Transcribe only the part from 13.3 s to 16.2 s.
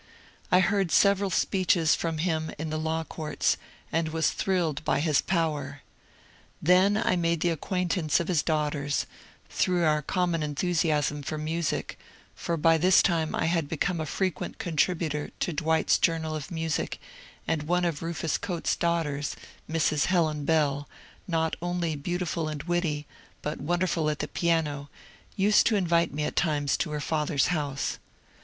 I had become a frequent contributor to "Dwight's